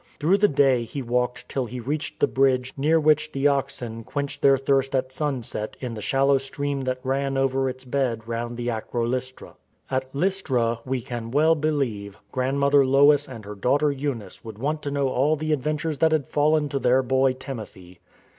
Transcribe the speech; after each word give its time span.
Through 0.19 0.39
the 0.39 0.47
day 0.47 0.83
he 0.83 1.03
walked 1.03 1.47
till 1.47 1.67
he 1.67 1.79
reached 1.79 2.19
the 2.21 2.25
bridge 2.27 2.73
near 2.75 2.99
which 2.99 3.31
the 3.31 3.47
oxen 3.47 4.03
quenched 4.03 4.41
their 4.41 4.57
thirst 4.57 4.95
at 4.95 5.11
sunset 5.11 5.77
in 5.79 5.93
the 5.93 6.01
shallow 6.01 6.39
stream 6.39 6.81
that 6.85 6.97
ran 7.03 7.37
over 7.37 7.69
its 7.69 7.85
bed 7.85 8.27
round 8.27 8.57
the 8.57 8.71
Acro 8.71 9.05
Lystra. 9.05 9.53
At 9.91 10.05
Lystra 10.11 10.79
(we 10.85 11.01
can 11.03 11.29
well 11.29 11.53
believe) 11.53 12.17
grandmother 12.31 12.83
Lois 12.83 13.27
and 13.29 13.45
her 13.45 13.53
daughter 13.53 13.91
Eunice 13.91 14.43
would 14.43 14.57
want 14.57 14.81
to 14.81 14.89
know 14.89 15.07
all 15.07 15.35
the 15.35 15.53
adventures 15.53 15.99
that 15.99 16.13
had 16.13 16.25
fallen 16.25 16.67
to 16.69 16.79
their 16.79 17.03
boy 17.03 17.33
Timothy. 17.33 17.99